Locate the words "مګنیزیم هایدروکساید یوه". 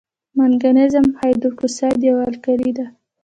0.37-2.23